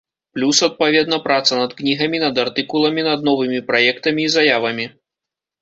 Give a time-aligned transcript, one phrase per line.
[0.35, 4.85] Плюс, адпаведна, праца над кнігамі, над артыкуламі, над новымі праектамі і заявамі.